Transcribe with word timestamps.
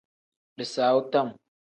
Bisaawu 0.57 1.01
tam. 1.11 1.27